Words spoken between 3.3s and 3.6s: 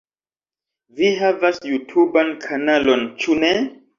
ne?